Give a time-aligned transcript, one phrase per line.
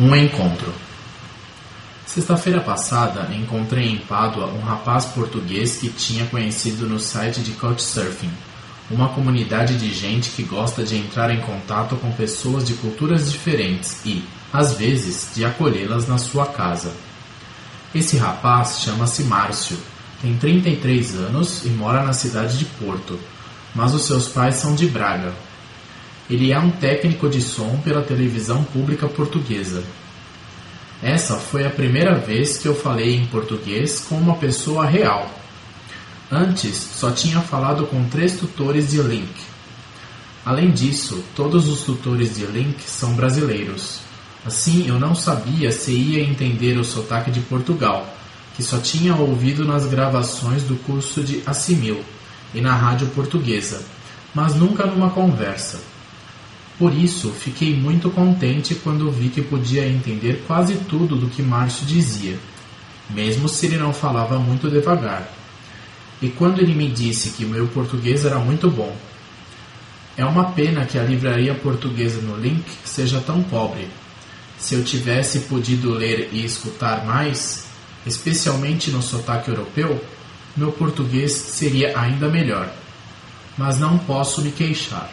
[0.00, 0.72] Um encontro.
[2.06, 8.30] Sexta-feira passada, encontrei em Pádua um rapaz português que tinha conhecido no site de Couchsurfing,
[8.88, 13.98] uma comunidade de gente que gosta de entrar em contato com pessoas de culturas diferentes
[14.06, 14.22] e,
[14.52, 16.92] às vezes, de acolhê-las na sua casa.
[17.92, 19.78] Esse rapaz chama-se Márcio,
[20.22, 23.18] tem 33 anos e mora na cidade de Porto,
[23.74, 25.34] mas os seus pais são de Braga,
[26.30, 29.82] ele é um técnico de som pela televisão pública portuguesa.
[31.02, 35.30] Essa foi a primeira vez que eu falei em português com uma pessoa real.
[36.30, 39.30] Antes, só tinha falado com três tutores de Link.
[40.44, 44.00] Além disso, todos os tutores de Link são brasileiros.
[44.44, 48.14] Assim, eu não sabia se ia entender o sotaque de Portugal,
[48.56, 52.04] que só tinha ouvido nas gravações do curso de Assimil
[52.52, 53.82] e na rádio portuguesa,
[54.34, 55.80] mas nunca numa conversa.
[56.78, 61.84] Por isso, fiquei muito contente quando vi que podia entender quase tudo do que Márcio
[61.84, 62.38] dizia,
[63.10, 65.28] mesmo se ele não falava muito devagar.
[66.22, 68.94] E quando ele me disse que meu português era muito bom.
[70.16, 73.88] É uma pena que a livraria portuguesa no Link seja tão pobre.
[74.56, 77.66] Se eu tivesse podido ler e escutar mais,
[78.06, 80.00] especialmente no sotaque europeu,
[80.56, 82.72] meu português seria ainda melhor.
[83.56, 85.08] Mas não posso me queixar.